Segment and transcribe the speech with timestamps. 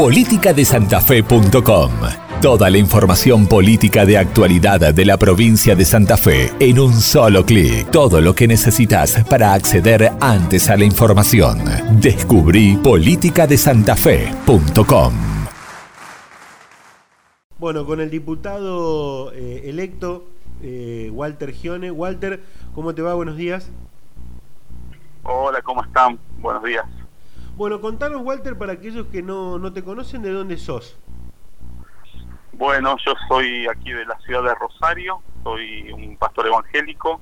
[0.00, 1.90] politicadesantafe.com.
[2.40, 7.44] Toda la información política de actualidad de la provincia de Santa Fe en un solo
[7.44, 7.90] clic.
[7.90, 11.58] Todo lo que necesitas para acceder antes a la información.
[12.00, 15.12] Descubrí politicadesantafe.com.
[17.58, 20.28] Bueno, con el diputado eh, electo
[20.62, 21.90] eh, Walter Gione.
[21.90, 22.42] Walter,
[22.74, 23.12] ¿cómo te va?
[23.12, 23.68] Buenos días.
[25.24, 26.18] Hola, ¿cómo están?
[26.40, 26.86] Buenos días.
[27.60, 30.98] Bueno, contanos, Walter, para aquellos que no, no te conocen, ¿de dónde sos?
[32.54, 37.20] Bueno, yo soy aquí de la ciudad de Rosario, soy un pastor evangélico,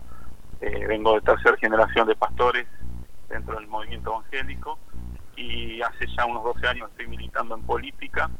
[0.60, 2.68] eh, vengo de tercera generación de pastores
[3.28, 4.78] dentro del movimiento evangélico
[5.34, 8.30] y hace ya unos 12 años estoy militando en política,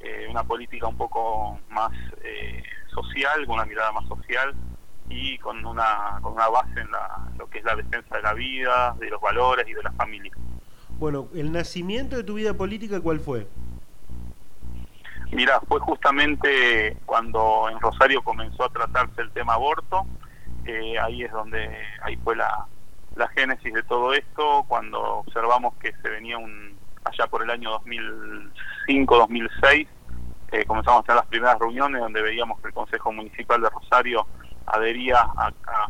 [0.00, 1.92] eh, una política un poco más
[2.24, 2.60] eh,
[2.92, 4.52] social, con una mirada más social
[5.08, 6.88] y con una, con una base en
[7.38, 10.32] lo que es la defensa de la vida, de los valores y de la familia.
[10.98, 13.46] Bueno, ¿el nacimiento de tu vida política cuál fue?
[15.30, 20.06] Mira, fue justamente cuando en Rosario comenzó a tratarse el tema aborto,
[20.64, 21.68] eh, ahí es donde,
[22.02, 22.66] ahí fue la,
[23.14, 27.78] la génesis de todo esto, cuando observamos que se venía un, allá por el año
[28.86, 29.88] 2005-2006,
[30.52, 34.26] eh, comenzamos a tener las primeras reuniones donde veíamos que el Consejo Municipal de Rosario
[34.66, 35.28] adhería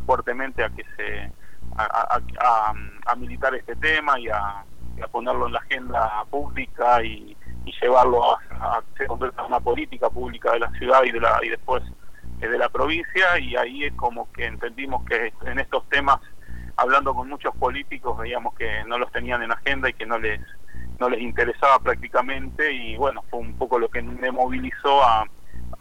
[0.05, 1.31] fuertemente a que se
[1.77, 4.63] a, militar este tema y a,
[5.11, 7.35] ponerlo en la agenda pública y,
[7.81, 11.83] llevarlo a, a, una política pública de la ciudad y de la y después
[12.41, 13.37] eh, de la provincia.
[13.39, 16.19] Y ahí es como que entendimos que en estos temas
[16.77, 20.39] hablando con muchos políticos veíamos que no los tenían en agenda y que no les
[20.99, 22.71] no les interesaba prácticamente.
[22.71, 25.25] Y bueno, fue un poco lo que me movilizó a,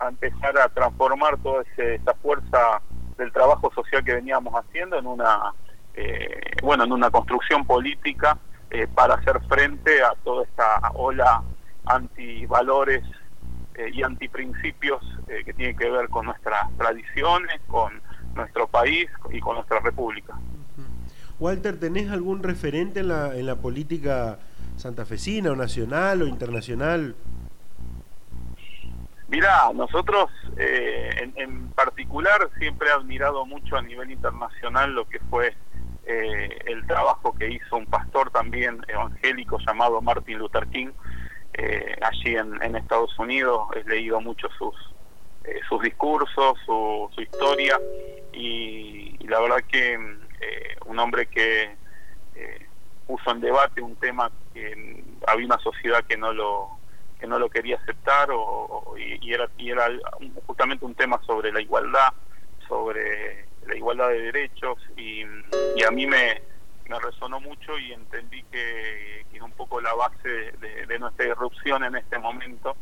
[0.09, 2.83] empezar a transformar toda esa fuerza
[3.17, 5.55] del trabajo social que veníamos haciendo en una
[5.95, 8.37] eh, bueno en una construcción política
[8.71, 11.43] eh, para hacer frente a toda esta ola
[11.85, 13.03] antivalores
[13.75, 18.01] eh, y antiprincipios eh, que tienen que ver con nuestras tradiciones, con
[18.35, 20.35] nuestro país y con nuestra república.
[21.39, 24.39] Walter, ¿tenés algún referente en la, en la política
[24.77, 27.15] santafesina o nacional o internacional?
[29.29, 35.55] Mira, nosotros eh, en, particular siempre he admirado mucho a nivel internacional lo que fue
[36.07, 40.91] eh, el trabajo que hizo un pastor también evangélico llamado Martin Luther King
[41.55, 43.69] eh, allí en, Estados Unidos.
[43.75, 44.75] He leído mucho sus,
[45.69, 47.81] sus discursos, su, historia
[48.33, 49.99] y, la verdad que
[50.85, 51.75] un hombre que
[53.07, 56.71] puso en debate un tema que había una sociedad que no lo
[57.19, 59.89] que no lo quería aceptar o, y, era y era
[60.47, 62.13] justamente un tema sobre la igualdad
[62.69, 65.06] sobre la igualdad de derechos y,
[65.83, 66.43] a mí me,
[67.01, 70.53] resonó mucho y entendí que, es un poco la base
[70.87, 72.77] de, nuestra irrupción en este momento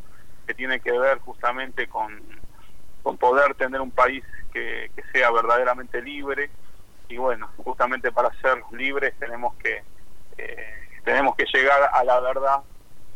[0.46, 2.22] que tiene que ver justamente con,
[3.02, 4.22] con poder tener un país
[4.52, 6.50] que, que sea verdaderamente libre
[7.08, 9.82] y bueno, justamente para ser libres tenemos que
[10.38, 12.62] eh, tenemos que llegar a la verdad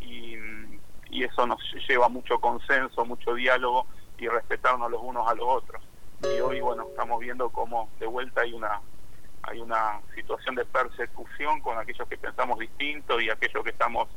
[0.01, 0.37] y,
[1.11, 3.87] eso nos lleva mucho consenso, mucho diálogo
[4.19, 5.83] y respetarnos los unos a los otros.
[6.23, 8.81] Y hoy, bueno, estamos viendo cómo de vuelta hay una
[9.51, 14.09] hay una situación de persecución con aquellos que pensamos distinto y aquellos que estamos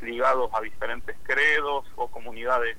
[0.00, 2.76] ligados a diferentes credos o comunidades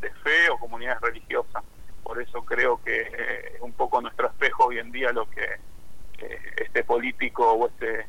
[0.00, 1.62] de fe o comunidades religiosas.
[2.02, 3.00] Por eso creo que
[3.54, 5.44] es un poco nuestro espejo hoy en día lo que
[6.18, 8.00] eh, este político o este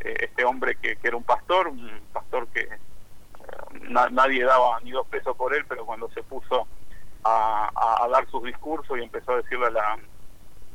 [0.00, 2.68] eh, este hombre que, era un pastor, un pastor que eh,
[4.10, 6.66] nadie daba ni dos pesos por él, pero cuando se puso
[7.24, 9.98] a, dar sus discursos y empezó a decirle a la,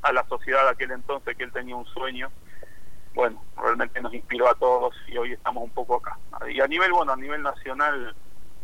[0.01, 2.31] a la sociedad de aquel entonces que él tenía un sueño,
[3.13, 6.17] bueno, realmente nos inspiró a todos y hoy estamos un poco acá.
[6.49, 8.15] Y a nivel, bueno, a nivel nacional,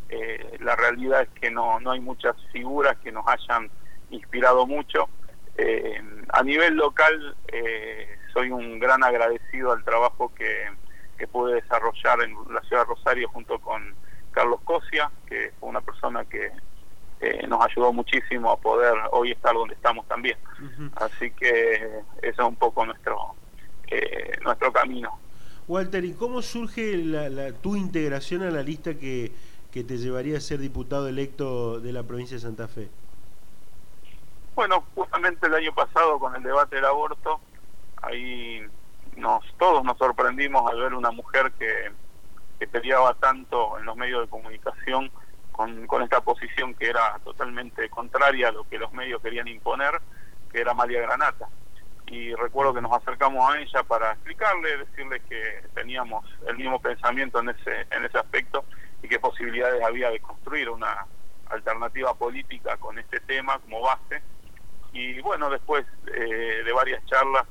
[0.10, 3.70] eh, la realidad es que no, no hay muchas figuras que nos hayan
[4.10, 5.10] inspirado mucho.
[6.30, 10.70] a nivel local, eh, soy un gran agradecido al trabajo que,
[11.32, 13.96] pude desarrollar en la ciudad de Rosario junto con
[14.32, 16.52] Carlos Cosia, que fue una persona que
[17.48, 20.38] nos ayudó muchísimo a poder hoy estar donde estamos también.
[20.96, 21.76] Así que
[22.22, 23.36] eso es un poco nuestro,
[23.88, 25.20] eh, nuestro camino.
[25.68, 29.32] Walter, ¿y cómo surge la, tu integración a la lista que,
[29.72, 32.90] que te llevaría a ser diputado electo de la provincia de Santa Fe?
[34.56, 37.40] Bueno, justamente el año pasado con el debate del aborto,
[38.02, 38.62] ahí
[39.16, 41.92] nos todos nos sorprendimos al ver una mujer que,
[42.60, 45.12] que peleaba tanto en los medios de comunicación
[45.58, 50.00] con, con esta posición que era totalmente contraria a lo que los medios querían imponer,
[50.52, 51.50] que era María Granata.
[52.06, 57.40] Y recuerdo que nos acercamos a ella para explicarle, decirle que teníamos el mismo pensamiento
[57.40, 58.64] en ese, en ese aspecto
[59.02, 61.06] y posiblemente posibilidades había de construir una
[61.50, 64.22] alternativa política con este tema como base.
[64.94, 67.46] Y bueno, después eh, de varias charlas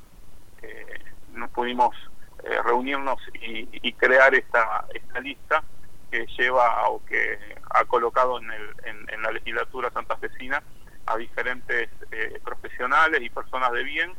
[0.61, 0.99] eh,
[1.33, 1.95] nos pudimos
[2.43, 5.63] eh, reunirnos y, crear esta, esta lista
[6.11, 7.39] que lleva o que
[7.71, 10.63] ha colocado en, el, en, la legislatura santafesina
[11.05, 11.89] a diferentes
[12.43, 14.13] profesionales y personas de bien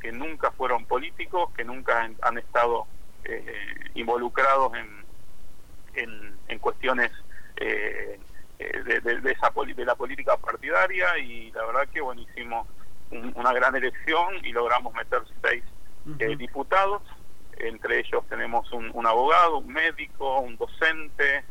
[0.00, 2.86] que nunca fueron políticos, que nunca han, estado
[3.94, 5.04] involucrados en,
[5.96, 7.10] en, cuestiones
[7.56, 8.18] eh,
[8.58, 12.66] eh, de, esa, de la política partidaria y la verdad que bueno hicimos
[13.10, 15.62] una gran elección y logramos meter seis
[16.18, 17.02] eh, diputados
[17.58, 21.44] entre ellos tenemos un, abogado un médico un docente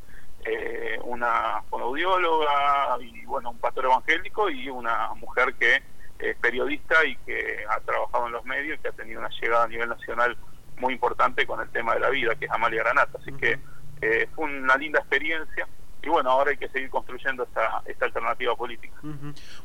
[0.46, 5.82] eh, una audióloga y bueno un pastor evangélico y una mujer que
[6.20, 9.66] es periodista y que ha trabajado en los medios y que ha tenido una llegada
[9.66, 10.38] a nivel nacional
[10.78, 13.18] muy importante con el tema de la vida que es Amalia Granata.
[13.20, 13.60] Así que
[14.36, 15.68] fue una linda experiencia
[16.04, 18.94] y bueno, ahora hay que seguir construyendo esta, esta alternativa política.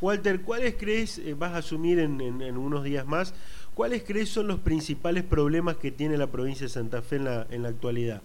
[0.00, 3.34] Walter, ¿cuáles crees, eh, vas a asumir en, en, unos días más,
[3.78, 7.46] cuáles crees son los principales problemas que tiene la provincia de Santa Fe en la,
[7.48, 8.22] en la actualidad?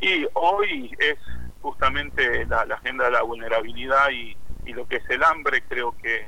[0.00, 1.16] Y hoy es
[1.62, 6.26] justamente la, agenda de la vulnerabilidad y, y, lo que es el hambre, creo que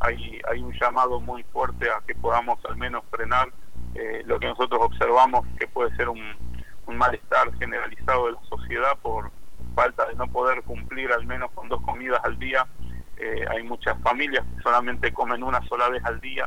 [0.00, 3.48] hay, hay un llamado muy fuerte a que podamos al menos frenar
[3.94, 6.20] eh, lo que nosotros observamos que puede ser un,
[6.88, 9.30] malestar generalizado de la sociedad por
[9.74, 12.66] falta de no poder cumplir al menos con dos comidas al día.
[13.16, 16.46] Eh, hay muchas familias que solamente comen una sola vez al día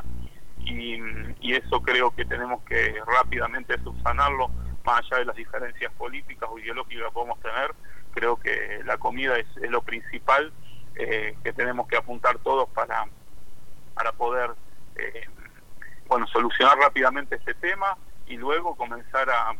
[0.64, 4.48] y, eso creo que tenemos que rápidamente subsanarlo,
[4.84, 7.74] más allá de las diferencias políticas o ideológicas que podemos tener.
[8.12, 10.52] Creo que la comida es, lo principal
[10.96, 13.06] eh, que tenemos que apuntar todos para,
[13.94, 14.50] para poder
[14.96, 15.26] eh,
[16.08, 19.54] bueno, solucionar rápidamente este tema y luego comenzar a,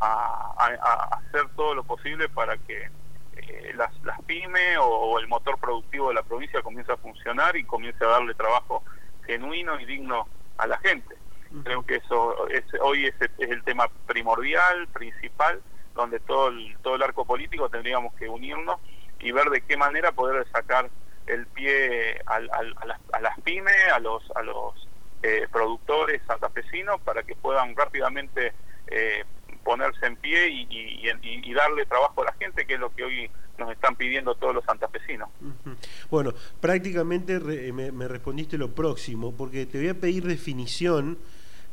[0.00, 2.88] hacer todo lo posible para que
[3.36, 7.64] eh, las, las pymes o, el motor productivo de la provincia comienza a funcionar y
[7.64, 8.82] comience a darle trabajo
[9.26, 10.26] genuino y digno
[10.60, 11.16] a la gente.
[11.64, 15.60] Creo que eso es, hoy es, es el tema primordial, principal,
[15.94, 18.76] donde todo el, todo el arco político tendríamos que unirnos
[19.18, 20.88] y ver de qué manera poder sacar
[21.26, 24.88] el pie a, las, a las pymes, a los, a los
[25.22, 28.54] eh, productores santafesinos para que puedan rápidamente
[28.86, 29.24] eh,
[29.62, 33.30] ponerse en pie y, darle trabajo a la gente, que es lo que hoy
[33.60, 35.28] nos están pidiendo todos los santafesinos.
[36.10, 37.38] Bueno, prácticamente
[37.72, 41.18] me, respondiste lo próximo, porque te voy a pedir definición,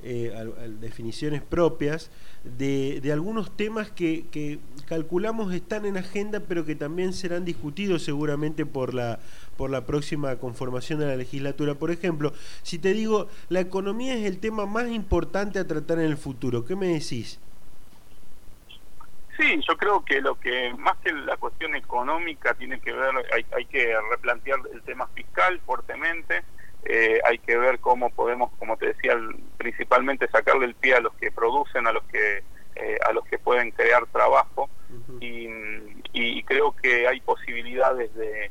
[0.03, 0.31] eh,
[0.79, 2.11] definiciones propias
[2.43, 8.65] de, algunos temas que, que, calculamos están en agenda, pero que también serán discutidos seguramente
[8.65, 9.19] por la,
[9.55, 11.75] por la próxima conformación de la legislatura.
[11.75, 12.33] Por ejemplo,
[12.63, 16.65] si te digo, la economía es el tema más importante a tratar en el futuro,
[16.65, 17.39] ¿qué me decís?
[19.37, 23.45] Sí, yo creo que lo que más que la cuestión económica tiene que ver, hay,
[23.55, 26.43] hay que replantear el tema fiscal fuertemente,
[26.83, 29.15] eh, hay que ver cómo podemos, como te decía,
[29.57, 32.43] principalmente sacarle el pie a los que producen, a los que
[32.75, 34.69] eh, a los que pueden crear trabajo.
[35.19, 35.47] Y,
[36.43, 38.49] creo que hay posibilidades de,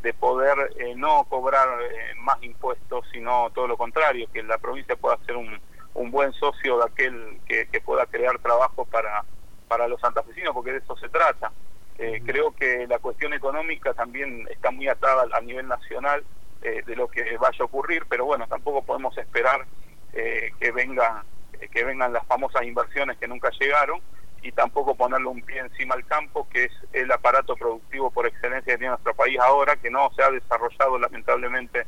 [0.00, 1.68] de, poder eh, no cobrar
[2.16, 5.60] más impuestos, sino todo lo contrario, que la provincia pueda ser un,
[5.92, 9.22] un buen socio de aquel que, que pueda crear trabajo para
[9.66, 11.52] para los santafesinos, porque de eso se trata.
[11.98, 16.22] Eh, creo que la cuestión económica también está muy atada a nivel nacional
[16.62, 19.64] eh, de lo que vaya a ocurrir, pero bueno, tampoco podemos esperar
[20.12, 21.24] eh, que venga
[21.72, 23.98] que vengan las famosas inversiones que nunca llegaron
[24.42, 28.74] y tampoco ponerle un pie encima al campo, que es el aparato productivo por excelencia
[28.74, 31.86] que tiene nuestro país ahora, que no se ha desarrollado lamentablemente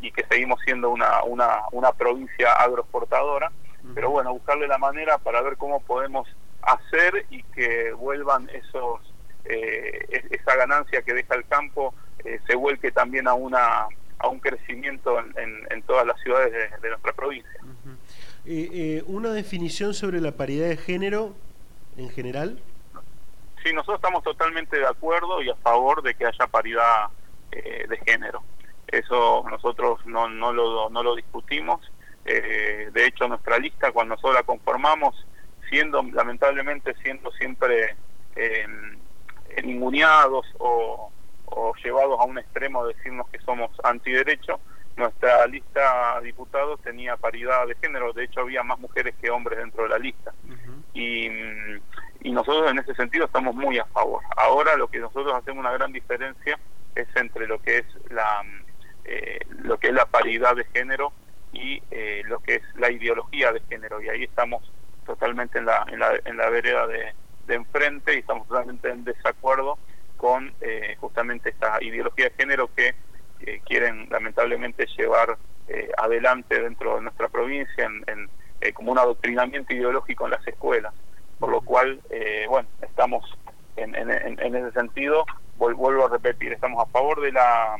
[0.00, 3.52] y que seguimos siendo una, una, una provincia agroexportadora.
[3.94, 6.26] Pero bueno, buscarle la manera para ver cómo podemos
[6.66, 9.00] hacer y que vuelvan esos
[9.44, 11.94] eh, esa ganancia que deja el campo
[12.24, 13.86] eh, se vuelque también a una
[14.18, 17.60] a un crecimiento en, todas las ciudades de, nuestra provincia.
[18.46, 21.34] Eh, ¿Una definición sobre la paridad de género
[21.98, 22.58] en general?
[23.62, 27.08] Sí, nosotros estamos totalmente de acuerdo y a favor de que haya paridad
[27.50, 28.42] de género.
[28.86, 31.82] Eso nosotros no, no, lo, no lo discutimos.
[32.24, 35.26] de hecho, nuestra lista, cuando nosotros la conformamos,
[35.68, 37.96] siendo lamentablemente siendo siempre
[38.36, 38.66] eh,
[39.62, 41.10] ninguneados o,
[41.82, 44.58] llevados a un extremo de decirnos que somos antiderecho,
[44.96, 49.58] nuestra lista de diputados tenía paridad de género, de hecho había más mujeres que hombres
[49.58, 50.32] dentro de la lista.
[50.94, 51.26] y,
[52.22, 54.22] y, nosotros en ese sentido estamos muy a favor.
[54.36, 56.58] Ahora lo que nosotros hacemos una gran diferencia
[56.94, 58.42] es entre lo que es la,
[59.04, 61.12] eh, lo que es la paridad de género
[61.52, 64.62] y eh, lo que es la ideología de género, y ahí estamos
[65.04, 67.12] totalmente en la, en la, en la vereda de,
[67.46, 69.78] de enfrente y estamos totalmente en desacuerdo
[70.16, 72.94] con eh, justamente esta ideología de género que
[73.66, 75.36] quieren lamentablemente llevar
[75.68, 78.30] eh, adelante dentro de nuestra provincia en,
[78.60, 80.94] eh, como un adoctrinamiento ideológico en las escuelas.
[81.38, 82.00] Por lo cual,
[82.48, 83.22] bueno, estamos
[83.76, 87.76] en, en, ese sentido, vuelvo a repetir, estamos a favor de la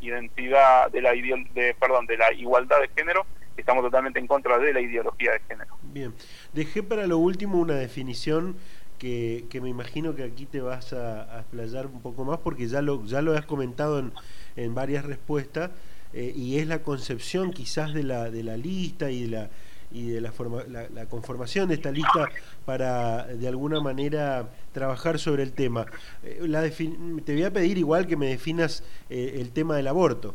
[0.00, 3.26] identidad, de la, de, perdón, de la igualdad de género
[3.60, 5.76] estamos totalmente en contra de la ideología de género.
[5.82, 6.12] Bien,
[6.52, 8.56] dejé para lo último una definición
[8.98, 12.82] que, que me imagino que aquí te vas a, explayar un poco más porque ya
[12.82, 14.12] lo, ya lo has comentado en,
[14.56, 15.70] en varias respuestas
[16.12, 19.50] eh, y es la concepción quizás de la, de la lista y de la
[19.92, 22.28] y de la, forma, la, conformación de esta lista
[22.64, 25.86] para de alguna manera trabajar sobre el tema.
[26.22, 30.34] Eh, la te voy a pedir igual que me definas eh, el tema del aborto.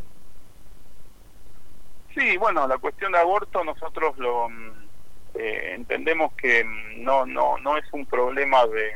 [2.15, 4.71] Sí, bueno, la cuestión de aborto nosotros lo mm,
[5.35, 8.91] eh, entendemos que mm, no no no es un problema de,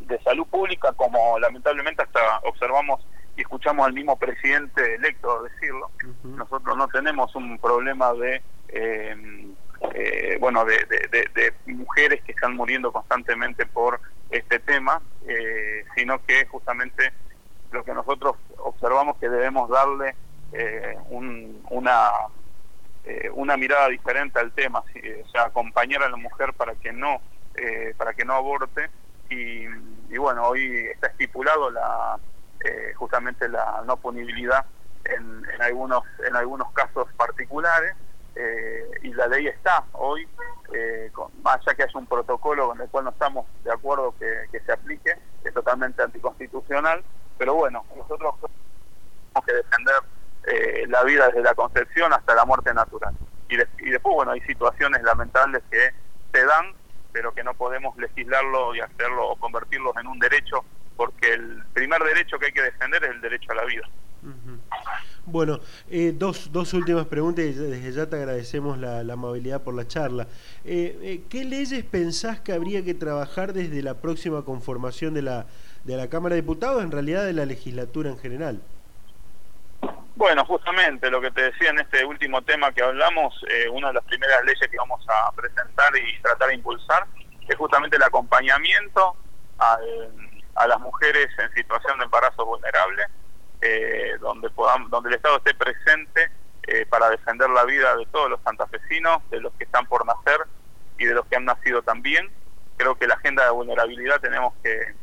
[0.00, 5.90] de, salud pública como lamentablemente hasta observamos y escuchamos al mismo presidente electo decirlo.
[6.24, 9.46] Nosotros no tenemos un problema de eh,
[9.94, 14.00] eh, bueno de, de, mujeres que están muriendo constantemente por
[14.30, 15.00] este tema,
[15.94, 17.12] sino que justamente
[17.72, 20.14] lo que nosotros observamos que debemos darle
[20.52, 20.96] eh,
[21.70, 22.10] una
[23.04, 27.20] eh, una mirada diferente al tema, o sea, acompañar a la mujer para que no
[27.54, 28.90] eh, para que no aborte.
[29.28, 29.66] Y,
[30.18, 32.18] bueno hoy está estipulado la
[32.96, 34.66] justamente la no punibilidad
[35.04, 37.94] en, en, algunos en algunos casos particulares
[39.02, 40.28] y la ley está hoy
[41.42, 44.72] más allá que haya un protocolo con el cual no estamos de acuerdo que se
[44.72, 47.02] aplique es totalmente anticonstitucional
[47.38, 50.02] pero bueno nosotros tenemos que defender
[50.46, 53.14] eh, la vida desde la concepción hasta la muerte natural.
[53.48, 55.90] Y, y después, bueno, hay situaciones lamentables que
[56.32, 56.72] se dan,
[57.12, 60.64] pero que no podemos legislarlo y hacerlo o convertirlos en un derecho,
[60.96, 63.88] porque el primer derecho que hay que defender es el derecho a la vida.
[65.26, 69.86] Bueno, eh, dos, dos últimas preguntas y desde ya te agradecemos la, amabilidad por la
[69.86, 70.26] charla.
[70.64, 75.46] Eh, eh, ¿Qué leyes pensás que habría que trabajar desde la próxima conformación de la,
[75.84, 78.60] de la Cámara de Diputados, en realidad de la legislatura en general?
[80.20, 83.94] Bueno, justamente lo que te decía en este último tema que hablamos, eh, una de
[83.94, 87.06] las primeras leyes que vamos a presentar y tratar de impulsar
[87.48, 89.16] es justamente el acompañamiento
[89.56, 93.02] a las mujeres en situación de embarazo vulnerable,
[93.62, 96.30] eh, donde, podamos, donde el Estado esté presente
[96.64, 100.40] eh, para defender la vida de todos los santafesinos, de los que están por nacer
[100.98, 102.30] y de los que han nacido también.
[102.76, 104.94] Creo que la agenda de vulnerabilidad tenemos que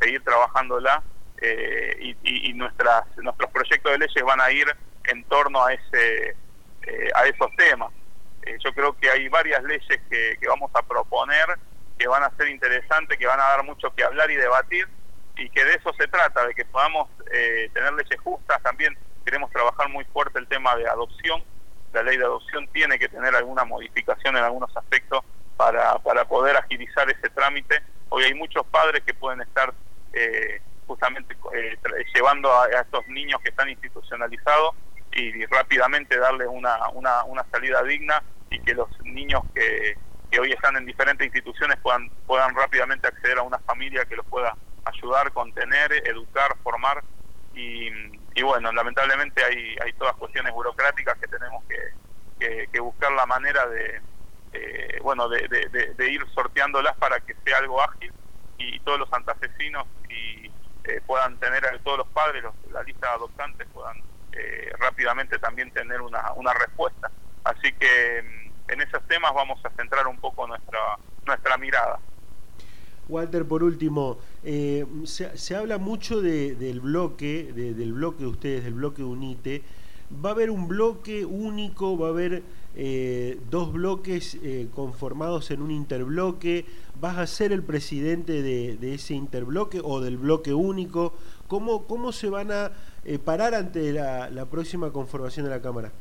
[0.00, 1.02] seguir trabajándola
[1.44, 4.66] eh, y, nuestras, nuestros proyectos de leyes van a ir
[5.04, 6.36] en torno a, ese,
[6.86, 7.92] eh, a esos temas.
[8.42, 11.46] Eh, yo creo que hay varias leyes que, vamos a proponer
[11.98, 14.86] que van a ser interesantes, que van a dar mucho que hablar y debatir
[15.36, 18.62] y que de eso se trata, de que podamos tener leyes justas.
[18.62, 21.42] También queremos trabajar muy fuerte el tema de adopción.
[21.92, 25.24] La ley de adopción tiene que tener alguna modificación en algunos aspectos
[25.56, 27.82] para, para poder agilizar ese trámite.
[28.10, 29.72] Hoy hay muchos padres que pueden estar
[30.12, 30.60] eh,
[30.92, 31.78] justamente eh,
[32.14, 34.74] llevando a, estos niños que están institucionalizados
[35.12, 39.96] y, rápidamente darles una, una, una, salida digna y que los niños que,
[40.30, 44.26] que, hoy están en diferentes instituciones puedan, puedan rápidamente acceder a una familia que los
[44.26, 47.02] pueda ayudar, contener, educar, formar.
[47.54, 47.88] Y,
[48.34, 53.66] y bueno, lamentablemente hay, hay todas cuestiones burocráticas que tenemos que, que, buscar la manera
[53.66, 54.00] de,
[54.52, 58.12] eh, bueno, de, de, ir sorteándolas para que sea algo ágil
[58.58, 60.51] y todos los santafesinos y,
[60.84, 63.96] eh, puedan tener todos los padres, la lista de adoptantes puedan
[64.32, 67.10] eh, rápidamente también tener una, una respuesta.
[67.44, 70.78] Así que mm, en esos temas vamos a centrar un poco nuestra,
[71.26, 71.98] nuestra mirada.
[73.08, 78.64] Walter, por último, eh, se, se, habla mucho de, del bloque, del bloque de ustedes,
[78.64, 79.62] del bloque UNITE.
[80.24, 81.98] ¿Va a haber un bloque único?
[81.98, 82.42] ¿Va a haber
[82.74, 86.64] eh, dos bloques eh, conformados en un interbloque,
[86.94, 91.14] vas a ser el presidente de, ese interbloque o del bloque único,
[91.48, 92.72] ¿cómo, cómo se van a
[93.04, 95.92] eh, parar ante la, próxima conformación de la Cámara?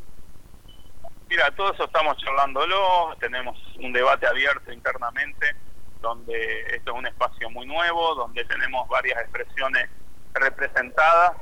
[1.30, 5.56] Mira, todo eso estamos charlándolo, tenemos un debate abierto internamente,
[6.02, 9.90] donde esto es un espacio muy nuevo, donde tenemos varias expresiones
[10.34, 11.34] representadas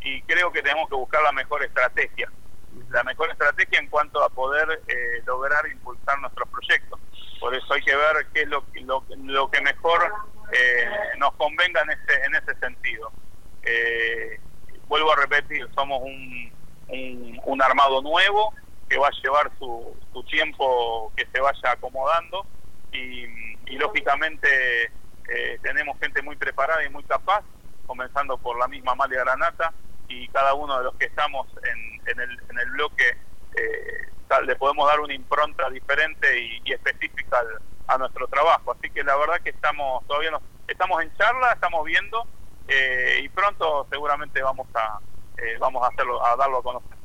[0.00, 2.30] y creo que tenemos que buscar la mejor estrategia
[2.90, 6.98] la mejor estrategia en cuanto a poder eh, lograr impulsar nuestros proyectos.
[7.40, 10.12] Por eso hay que ver qué es lo, lo, que mejor
[10.52, 13.12] eh, nos convenga en ese, en ese sentido.
[13.62, 14.40] Eh,
[14.88, 16.52] vuelvo a repetir, somos un,
[17.44, 18.54] un, armado nuevo
[18.88, 22.46] que va a llevar su, su tiempo que se vaya acomodando
[22.92, 23.26] y,
[23.76, 24.90] lógicamente
[25.28, 27.44] eh, tenemos gente muy preparada y muy capaz,
[27.86, 29.72] comenzando por la misma Amalia Granata
[30.08, 33.16] y cada uno de los que estamos en, el, en el bloque
[33.56, 34.08] eh,
[34.44, 36.26] le podemos dar una impronta diferente
[36.64, 37.42] y, específica
[37.86, 38.72] a nuestro trabajo.
[38.72, 42.26] Así que la verdad que estamos todavía no, estamos en charla, estamos viendo
[42.68, 45.00] eh, y pronto seguramente vamos a
[45.60, 46.97] vamos a hacerlo a darlo a conocer.